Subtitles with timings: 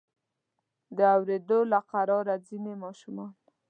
[0.97, 3.37] د اوریدو له قراره ځینې ماشومانو.